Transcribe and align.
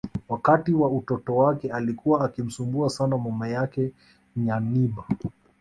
Wakati 0.29 0.73
wa 0.73 0.89
utoto 0.89 1.35
wake 1.35 1.71
alikuwa 1.71 2.25
akimsumbua 2.25 2.89
sana 2.89 3.17
mama 3.17 3.47
yake 3.47 3.91
Nyanibah 4.35 5.07